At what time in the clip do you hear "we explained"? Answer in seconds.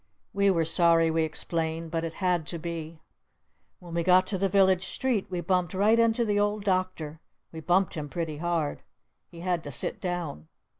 1.11-1.91